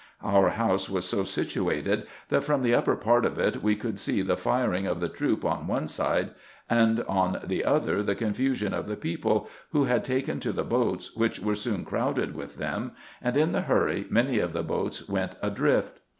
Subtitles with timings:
[0.23, 4.23] Our house was so situated, that from the upper part of it we could see
[4.23, 6.31] the firing of the troops on one side,
[6.67, 11.15] and on the other the confusion of the people, who had taken to the boats,
[11.15, 15.35] which were soon crowded with them, and in the hurry many of the boats went
[15.39, 15.99] adrift.